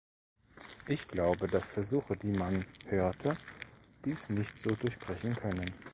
[0.87, 3.37] Ich glaube, dass Versuche, die man hörte,
[4.03, 5.71] dies nicht so durchbrechen können.